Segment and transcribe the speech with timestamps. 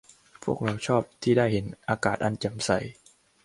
[0.43, 2.71] พวกเราชอบที่ได้เห็นอากาศอันแจ่มใส